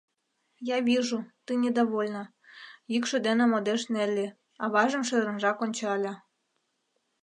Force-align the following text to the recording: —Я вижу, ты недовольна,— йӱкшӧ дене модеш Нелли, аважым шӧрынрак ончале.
—Я 0.75 0.77
вижу, 0.87 1.17
ты 1.45 1.51
недовольна,— 1.63 2.23
йӱкшӧ 2.91 3.17
дене 3.27 3.43
модеш 3.51 3.81
Нелли, 3.93 4.27
аважым 4.63 5.03
шӧрынрак 5.07 5.57
ончале. 5.65 6.13